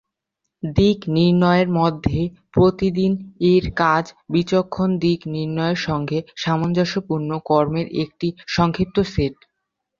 দিক 0.63 0.99
নির্ণয়ের 1.15 1.69
মধ্যে 1.79 2.19
প্রতিদিন 2.53 3.11
এর 3.51 3.65
কাজ 3.77 4.03
বিচক্ষণ 4.33 4.89
দিক 5.03 5.19
নির্ণয়ের 5.33 5.79
সঙ্গে 5.87 6.17
সামঞ্জস্যপূর্ণ 6.37 7.29
কর্মের 7.49 7.87
একটি 8.03 8.27
সংক্ষিপ্ত 8.47 8.97
সেট। 9.05 9.35